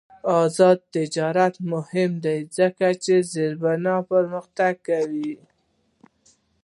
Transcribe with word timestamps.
آزاد 0.43 0.79
تجارت 0.95 1.55
مهم 1.71 2.11
دی 2.23 2.39
ځکه 2.57 2.87
چې 3.03 3.13
زیربنا 3.33 3.95
پرمختګ 4.11 4.73
کوي. 4.87 5.33